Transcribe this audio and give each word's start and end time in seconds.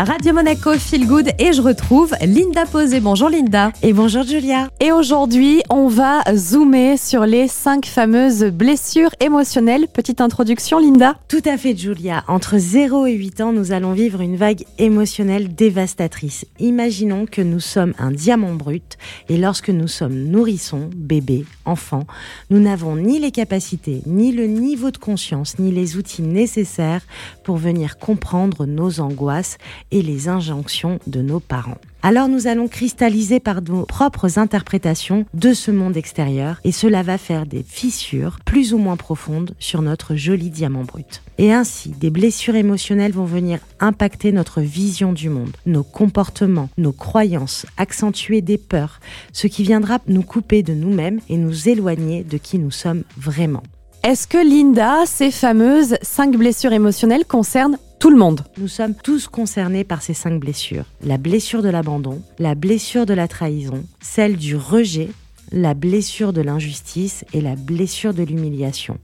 Radio 0.00 0.32
Monaco 0.32 0.74
Feel 0.74 1.08
Good 1.08 1.30
et 1.40 1.52
je 1.52 1.60
retrouve 1.60 2.14
Linda 2.24 2.66
Posé. 2.66 3.00
Bonjour 3.00 3.28
Linda. 3.28 3.72
Et 3.82 3.92
bonjour 3.92 4.22
Julia. 4.22 4.68
Et 4.78 4.92
aujourd'hui, 4.92 5.60
on 5.70 5.88
va 5.88 6.22
zoomer 6.36 6.96
sur 6.96 7.26
les 7.26 7.48
cinq 7.48 7.84
fameuses 7.84 8.44
blessures 8.44 9.10
émotionnelles. 9.18 9.88
Petite 9.88 10.20
introduction 10.20 10.78
Linda 10.78 11.16
Tout 11.26 11.42
à 11.44 11.56
fait 11.56 11.76
Julia. 11.76 12.22
Entre 12.28 12.58
0 12.58 13.06
et 13.06 13.14
8 13.14 13.40
ans, 13.40 13.52
nous 13.52 13.72
allons 13.72 13.92
vivre 13.92 14.20
une 14.20 14.36
vague 14.36 14.64
émotionnelle 14.78 15.52
dévastatrice. 15.52 16.44
Imaginons 16.60 17.26
que 17.26 17.42
nous 17.42 17.60
sommes 17.60 17.94
un 17.98 18.12
diamant 18.12 18.54
brut 18.54 18.98
et 19.28 19.36
lorsque 19.36 19.70
nous 19.70 19.88
sommes 19.88 20.14
nourrissons, 20.14 20.90
bébés, 20.94 21.44
enfants, 21.64 22.06
nous 22.50 22.60
n'avons 22.60 22.94
ni 22.94 23.18
les 23.18 23.32
capacités, 23.32 24.02
ni 24.06 24.30
le 24.30 24.46
niveau 24.46 24.92
de 24.92 24.98
conscience, 24.98 25.58
ni 25.58 25.72
les 25.72 25.96
outils 25.96 26.22
nécessaires 26.22 27.02
pour 27.42 27.56
venir 27.56 27.98
comprendre 27.98 28.64
nos 28.64 29.00
angoisses 29.00 29.58
et 29.90 30.02
les 30.02 30.28
injonctions 30.28 30.98
de 31.06 31.22
nos 31.22 31.40
parents. 31.40 31.78
Alors 32.02 32.28
nous 32.28 32.46
allons 32.46 32.68
cristalliser 32.68 33.40
par 33.40 33.60
nos 33.60 33.84
propres 33.84 34.38
interprétations 34.38 35.26
de 35.34 35.52
ce 35.52 35.70
monde 35.70 35.96
extérieur 35.96 36.60
et 36.62 36.70
cela 36.70 37.02
va 37.02 37.18
faire 37.18 37.44
des 37.44 37.64
fissures 37.64 38.38
plus 38.44 38.72
ou 38.72 38.78
moins 38.78 38.96
profondes 38.96 39.54
sur 39.58 39.82
notre 39.82 40.14
joli 40.14 40.50
diamant 40.50 40.84
brut. 40.84 41.22
Et 41.38 41.52
ainsi, 41.52 41.90
des 41.90 42.10
blessures 42.10 42.54
émotionnelles 42.54 43.12
vont 43.12 43.24
venir 43.24 43.58
impacter 43.80 44.30
notre 44.30 44.60
vision 44.60 45.12
du 45.12 45.28
monde, 45.28 45.56
nos 45.66 45.82
comportements, 45.82 46.68
nos 46.78 46.92
croyances, 46.92 47.66
accentuer 47.76 48.42
des 48.42 48.58
peurs, 48.58 49.00
ce 49.32 49.48
qui 49.48 49.64
viendra 49.64 49.98
nous 50.06 50.22
couper 50.22 50.62
de 50.62 50.74
nous-mêmes 50.74 51.20
et 51.28 51.36
nous 51.36 51.68
éloigner 51.68 52.22
de 52.22 52.38
qui 52.38 52.58
nous 52.58 52.70
sommes 52.70 53.02
vraiment. 53.16 53.62
Est-ce 54.04 54.28
que 54.28 54.38
Linda, 54.38 55.04
ces 55.06 55.32
fameuses 55.32 55.96
cinq 56.02 56.36
blessures 56.36 56.72
émotionnelles 56.72 57.24
concernent 57.24 57.78
tout 57.98 58.10
le 58.10 58.16
monde. 58.16 58.42
Nous 58.58 58.68
sommes 58.68 58.94
tous 58.94 59.26
concernés 59.26 59.84
par 59.84 60.02
ces 60.02 60.14
cinq 60.14 60.38
blessures. 60.40 60.84
La 61.02 61.18
blessure 61.18 61.62
de 61.62 61.68
l'abandon, 61.68 62.22
la 62.38 62.54
blessure 62.54 63.06
de 63.06 63.14
la 63.14 63.28
trahison, 63.28 63.84
celle 64.00 64.36
du 64.36 64.54
rejet, 64.56 65.08
la 65.50 65.74
blessure 65.74 66.32
de 66.32 66.40
l'injustice 66.40 67.24
et 67.32 67.40
la 67.40 67.56
blessure 67.56 68.14
de 68.14 68.22
l'humiliation. 68.22 68.98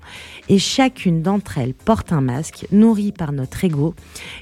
Et 0.49 0.59
chacune 0.59 1.23
d'entre 1.23 1.59
elles 1.59 1.75
porte 1.75 2.13
un 2.13 2.21
masque 2.21 2.67
nourri 2.71 3.13
par 3.13 3.33
notre 3.33 3.65
ego 3.65 3.95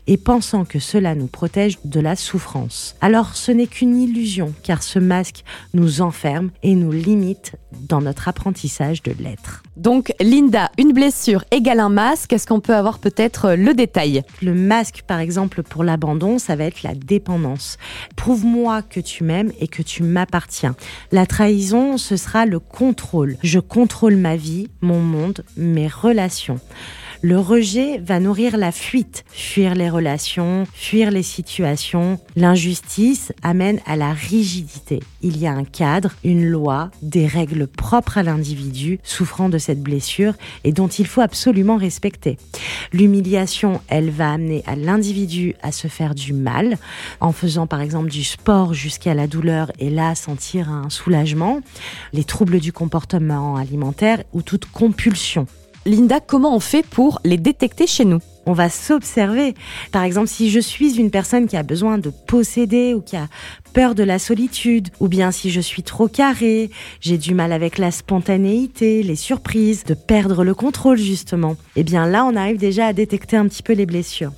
et 0.07 0.17
pensant 0.17 0.65
que 0.65 0.79
cela 0.79 1.15
nous 1.15 1.29
protège 1.29 1.79
de 1.85 2.01
la 2.01 2.17
souffrance. 2.17 2.97
Alors 3.01 3.37
ce 3.37 3.53
n'est 3.53 3.67
qu'une 3.67 4.01
illusion 4.01 4.53
car 4.63 4.83
ce 4.83 4.99
masque 4.99 5.45
nous 5.75 6.03
enferme 6.03 6.51
et 6.63 6.75
nous 6.75 6.93
limite 6.93 7.53
dans 7.89 8.01
notre 8.01 8.29
apprentissage 8.29 9.03
de 9.03 9.13
l'être. 9.19 9.63
Donc 9.77 10.13
Linda, 10.21 10.71
une 10.79 10.93
blessure 10.93 11.45
égale 11.51 11.81
un 11.81 11.89
masque, 11.89 12.33
est-ce 12.33 12.47
qu'on 12.47 12.61
peut 12.61 12.75
avoir 12.75 12.99
peut-être 12.99 13.53
le 13.53 13.75
détail? 13.75 14.23
Le 14.43 14.55
masque 14.55 15.03
par 15.07 15.19
exemple 15.19 15.63
pour 15.63 15.85
l'abandon, 15.85 16.39
ça 16.39 16.57
va 16.57 16.65
être 16.65 16.83
la 16.83 16.95
dépendance. 16.95 17.79
Prouve-moi 18.17 18.83
que 18.83 19.01
tu 19.01 19.25
m'aimes 19.25 19.53
et 19.61 19.69
que 19.69 19.83
tu 19.83 20.03
m'appartiens. 20.03 20.75
La 21.11 21.27
trahison, 21.27 21.97
ce 21.97 22.17
sera 22.17 22.47
le 22.47 22.59
contrôle. 22.59 23.37
Je 23.43 23.59
contrôle 23.59 24.17
ma 24.17 24.37
vie, 24.37 24.69
mon 24.81 25.01
monde, 25.01 25.45
mes 25.57 25.89
relations. 25.89 26.61
Le 27.25 27.39
rejet 27.39 27.99
va 27.99 28.19
nourrir 28.19 28.57
la 28.57 28.73
fuite, 28.73 29.25
fuir 29.29 29.77
les 29.77 29.89
relations, 29.89 30.67
fuir 30.75 31.13
les 31.13 31.23
situations. 31.23 32.19
L'injustice 32.35 33.33
amène 33.45 33.79
à 33.87 33.95
la 33.95 34.13
rigidité. 34.13 34.99
Il 35.21 35.39
y 35.39 35.47
a 35.47 35.53
un 35.53 35.63
cadre, 35.63 36.11
une 36.25 36.45
loi, 36.45 36.91
des 37.01 37.29
règles 37.29 37.69
propres 37.69 38.19
à 38.19 38.25
l'individu 38.25 38.99
souffrant 39.05 39.49
de 39.49 39.59
cette 39.59 39.81
blessure 39.81 40.35
et 40.65 40.73
dont 40.73 40.89
il 40.89 41.07
faut 41.07 41.21
absolument 41.21 41.77
respecter. 41.77 42.39
L'humiliation, 42.93 43.81
elle 43.87 44.11
va 44.11 44.33
amener 44.33 44.65
à 44.67 44.75
l'individu 44.75 45.55
à 45.63 45.71
se 45.71 45.87
faire 45.87 46.17
du 46.17 46.33
mal 46.33 46.77
en 47.21 47.31
faisant 47.31 47.69
par 47.69 47.83
exemple 47.83 48.11
du 48.11 48.25
sport 48.25 48.75
jusqu'à 48.75 49.15
la 49.15 49.29
douleur 49.29 49.71
et 49.79 49.91
là 49.91 50.17
sentir 50.17 50.71
un 50.71 50.91
soulagement. 50.91 51.61
Les 52.13 52.25
troubles 52.25 52.59
du 52.59 52.73
comportement 52.73 53.55
alimentaire 53.55 54.25
ou 54.33 54.43
toute 54.43 54.67
compulsion. 54.67 55.47
Linda, 55.85 56.21
comment 56.21 56.55
on 56.55 56.61
fait 56.61 56.87
pour 56.87 57.21
les 57.25 57.37
détecter 57.37 57.89
chez 57.89 58.05
nous? 58.05 58.21
On 58.47 58.53
va 58.53 58.69
s'observer. 58.69 59.55
Par 59.91 60.05
exemple, 60.05 60.29
si 60.29 60.49
je 60.49 60.61
suis 60.61 60.97
une 60.97 61.11
personne 61.11 61.49
qui 61.49 61.57
a 61.57 61.65
besoin 61.65 61.99
de 61.99 62.11
posséder 62.11 62.95
ou 62.95 63.01
qui 63.01 63.17
a 63.17 63.27
peur 63.73 63.97
de 63.97 64.05
la 64.05 64.21
solitude, 64.21 64.91
ou 65.01 65.09
bien 65.09 65.33
si 65.33 65.51
je 65.51 65.61
suis 65.61 65.83
trop 65.83 66.07
carré, 66.07 66.71
j'ai 67.01 67.19
du 67.19 67.35
mal 67.35 67.53
avec 67.53 67.79
la 67.79 67.91
spontanéité, 67.91 69.03
les 69.03 69.17
surprises, 69.17 69.83
de 69.83 69.95
perdre 69.95 70.45
le 70.45 70.55
contrôle 70.55 70.99
justement, 70.99 71.57
eh 71.75 71.83
bien 71.83 72.07
là, 72.07 72.25
on 72.25 72.37
arrive 72.37 72.59
déjà 72.59 72.87
à 72.87 72.93
détecter 72.93 73.37
un 73.37 73.49
petit 73.49 73.63
peu 73.65 73.73
les 73.73 73.87
blessures. 73.87 74.33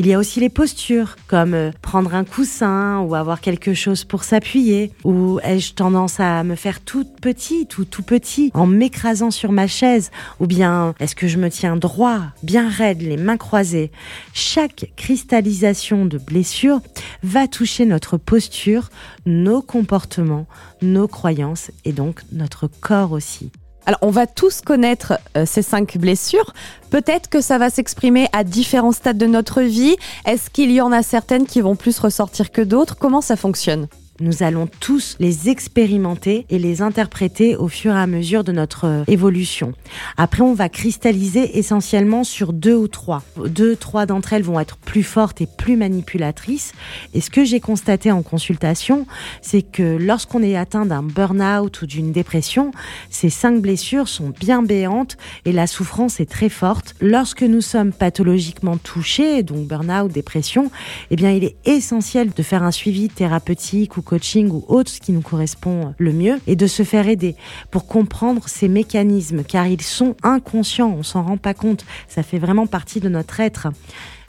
Il 0.00 0.06
y 0.06 0.14
a 0.14 0.18
aussi 0.20 0.38
les 0.38 0.48
postures, 0.48 1.16
comme 1.26 1.54
euh, 1.54 1.72
prendre 1.82 2.14
un 2.14 2.22
coussin 2.22 3.00
ou 3.00 3.16
avoir 3.16 3.40
quelque 3.40 3.74
chose 3.74 4.04
pour 4.04 4.22
s'appuyer, 4.22 4.92
ou 5.02 5.40
ai-je 5.42 5.74
tendance 5.74 6.20
à 6.20 6.44
me 6.44 6.54
faire 6.54 6.80
toute 6.80 7.20
petite 7.20 7.78
ou 7.78 7.84
tout 7.84 8.04
petit 8.04 8.52
en 8.54 8.64
m'écrasant 8.68 9.32
sur 9.32 9.50
ma 9.50 9.66
chaise, 9.66 10.12
ou 10.38 10.46
bien 10.46 10.94
est-ce 11.00 11.16
que 11.16 11.26
je 11.26 11.36
me 11.36 11.50
tiens 11.50 11.74
droit, 11.74 12.20
bien 12.44 12.68
raide, 12.68 13.02
les 13.02 13.16
mains 13.16 13.36
croisées? 13.36 13.90
Chaque 14.32 14.92
cristallisation 14.94 16.06
de 16.06 16.18
blessure 16.18 16.80
va 17.24 17.48
toucher 17.48 17.84
notre 17.84 18.18
posture, 18.18 18.90
nos 19.26 19.62
comportements, 19.62 20.46
nos 20.80 21.08
croyances 21.08 21.72
et 21.84 21.92
donc 21.92 22.22
notre 22.30 22.68
corps 22.68 23.10
aussi. 23.10 23.50
Alors, 23.88 24.00
on 24.02 24.10
va 24.10 24.26
tous 24.26 24.60
connaître 24.60 25.14
euh, 25.34 25.46
ces 25.46 25.62
cinq 25.62 25.96
blessures. 25.96 26.52
Peut-être 26.90 27.30
que 27.30 27.40
ça 27.40 27.56
va 27.56 27.70
s'exprimer 27.70 28.28
à 28.34 28.44
différents 28.44 28.92
stades 28.92 29.16
de 29.16 29.24
notre 29.24 29.62
vie. 29.62 29.96
Est-ce 30.26 30.50
qu'il 30.50 30.70
y 30.72 30.82
en 30.82 30.92
a 30.92 31.02
certaines 31.02 31.46
qui 31.46 31.62
vont 31.62 31.74
plus 31.74 31.98
ressortir 31.98 32.52
que 32.52 32.60
d'autres? 32.60 32.98
Comment 32.98 33.22
ça 33.22 33.34
fonctionne? 33.34 33.88
Nous 34.20 34.42
allons 34.42 34.68
tous 34.80 35.16
les 35.20 35.48
expérimenter 35.48 36.46
et 36.50 36.58
les 36.58 36.82
interpréter 36.82 37.56
au 37.56 37.68
fur 37.68 37.94
et 37.94 37.98
à 37.98 38.06
mesure 38.06 38.44
de 38.44 38.52
notre 38.52 38.86
euh, 38.86 39.04
évolution. 39.06 39.72
Après, 40.16 40.42
on 40.42 40.54
va 40.54 40.68
cristalliser 40.68 41.58
essentiellement 41.58 42.24
sur 42.24 42.52
deux 42.52 42.74
ou 42.74 42.88
trois. 42.88 43.22
Deux, 43.46 43.76
trois 43.76 44.06
d'entre 44.06 44.32
elles 44.32 44.42
vont 44.42 44.58
être 44.58 44.76
plus 44.76 45.02
fortes 45.02 45.40
et 45.40 45.46
plus 45.46 45.76
manipulatrices. 45.76 46.72
Et 47.14 47.20
ce 47.20 47.30
que 47.30 47.44
j'ai 47.44 47.60
constaté 47.60 48.10
en 48.10 48.22
consultation, 48.22 49.06
c'est 49.42 49.62
que 49.62 49.96
lorsqu'on 49.96 50.42
est 50.42 50.56
atteint 50.56 50.86
d'un 50.86 51.02
burn-out 51.02 51.82
ou 51.82 51.86
d'une 51.86 52.12
dépression, 52.12 52.72
ces 53.10 53.30
cinq 53.30 53.60
blessures 53.60 54.08
sont 54.08 54.30
bien 54.30 54.62
béantes 54.62 55.16
et 55.44 55.52
la 55.52 55.66
souffrance 55.66 56.20
est 56.20 56.30
très 56.30 56.48
forte. 56.48 56.94
Lorsque 57.00 57.42
nous 57.42 57.60
sommes 57.60 57.92
pathologiquement 57.92 58.76
touchés, 58.76 59.42
donc 59.42 59.66
burn-out, 59.66 60.10
dépression, 60.10 60.70
eh 61.10 61.16
bien, 61.16 61.30
il 61.30 61.44
est 61.44 61.56
essentiel 61.64 62.30
de 62.34 62.42
faire 62.42 62.62
un 62.62 62.72
suivi 62.72 63.08
thérapeutique 63.08 63.96
ou 63.96 64.02
coaching 64.08 64.50
ou 64.50 64.64
autre, 64.68 64.90
ce 64.90 65.00
qui 65.00 65.12
nous 65.12 65.20
correspond 65.20 65.94
le 65.98 66.12
mieux, 66.12 66.40
et 66.46 66.56
de 66.56 66.66
se 66.66 66.82
faire 66.82 67.08
aider 67.08 67.36
pour 67.70 67.86
comprendre 67.86 68.48
ces 68.48 68.68
mécanismes, 68.68 69.44
car 69.44 69.66
ils 69.66 69.82
sont 69.82 70.16
inconscients, 70.22 70.94
on 70.98 71.02
s'en 71.02 71.22
rend 71.22 71.36
pas 71.36 71.54
compte, 71.54 71.84
ça 72.08 72.22
fait 72.22 72.38
vraiment 72.38 72.66
partie 72.66 73.00
de 73.00 73.10
notre 73.10 73.40
être. 73.40 73.68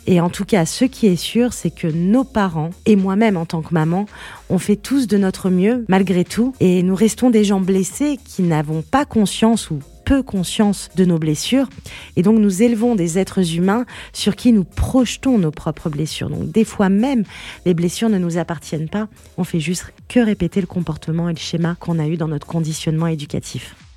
Et 0.05 0.19
en 0.21 0.29
tout 0.29 0.45
cas, 0.45 0.65
ce 0.65 0.85
qui 0.85 1.07
est 1.07 1.15
sûr, 1.15 1.53
c'est 1.53 1.69
que 1.69 1.87
nos 1.87 2.23
parents 2.23 2.71
et 2.85 2.95
moi-même 2.95 3.37
en 3.37 3.45
tant 3.45 3.61
que 3.61 3.73
maman, 3.73 4.05
on 4.49 4.57
fait 4.57 4.75
tous 4.75 5.07
de 5.07 5.17
notre 5.17 5.49
mieux 5.49 5.85
malgré 5.87 6.23
tout 6.23 6.53
et 6.59 6.83
nous 6.83 6.95
restons 6.95 7.29
des 7.29 7.43
gens 7.43 7.61
blessés 7.61 8.17
qui 8.23 8.41
n'avons 8.41 8.81
pas 8.81 9.05
conscience 9.05 9.69
ou 9.69 9.79
peu 10.09 10.23
conscience 10.23 10.89
de 10.95 11.05
nos 11.05 11.19
blessures 11.19 11.69
et 12.15 12.23
donc 12.23 12.39
nous 12.39 12.63
élevons 12.63 12.95
des 12.95 13.19
êtres 13.19 13.53
humains 13.55 13.85
sur 14.11 14.35
qui 14.35 14.51
nous 14.51 14.63
projetons 14.63 15.37
nos 15.37 15.51
propres 15.51 15.87
blessures. 15.87 16.31
Donc 16.31 16.49
des 16.51 16.63
fois 16.63 16.89
même, 16.89 17.25
les 17.67 17.75
blessures 17.75 18.09
ne 18.09 18.17
nous 18.17 18.39
appartiennent 18.39 18.89
pas, 18.89 19.07
on 19.37 19.43
fait 19.43 19.59
juste 19.59 19.93
que 20.07 20.19
répéter 20.19 20.61
le 20.61 20.67
comportement 20.67 21.29
et 21.29 21.33
le 21.33 21.37
schéma 21.37 21.75
qu'on 21.79 21.99
a 21.99 22.07
eu 22.07 22.17
dans 22.17 22.27
notre 22.27 22.47
conditionnement 22.47 23.05
éducatif. 23.05 23.75